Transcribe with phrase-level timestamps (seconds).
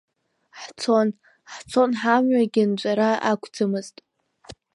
[0.61, 1.07] Ҳцон,
[1.53, 3.95] ҳцон ҳамҩагьы нҵәара ақәӡамызт.